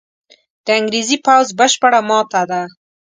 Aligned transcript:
د 0.65 0.67
انګرېزي 0.79 1.17
پوځ 1.25 1.47
بشپړه 1.59 1.99
ماته 2.09 2.41
ده. 2.49 2.61